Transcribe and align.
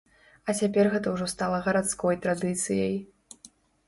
А 0.49 0.53
цяпер 0.61 0.87
гэта 0.93 1.11
ўжо 1.15 1.27
стала 1.33 1.59
гарадской 1.67 2.17
традыцыяй. 2.23 2.97